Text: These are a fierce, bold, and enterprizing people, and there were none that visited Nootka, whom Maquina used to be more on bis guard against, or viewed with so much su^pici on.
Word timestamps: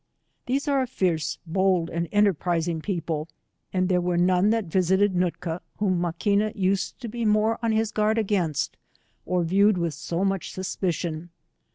These 0.47 0.67
are 0.67 0.81
a 0.81 0.87
fierce, 0.87 1.37
bold, 1.45 1.91
and 1.91 2.09
enterprizing 2.11 2.81
people, 2.81 3.27
and 3.71 3.87
there 3.87 4.01
were 4.01 4.17
none 4.17 4.49
that 4.49 4.65
visited 4.65 5.15
Nootka, 5.15 5.61
whom 5.77 6.01
Maquina 6.01 6.51
used 6.55 6.99
to 7.01 7.07
be 7.07 7.23
more 7.23 7.59
on 7.61 7.69
bis 7.69 7.91
guard 7.91 8.17
against, 8.17 8.77
or 9.27 9.43
viewed 9.43 9.77
with 9.77 9.93
so 9.93 10.25
much 10.25 10.55
su^pici 10.55 11.07
on. 11.07 11.29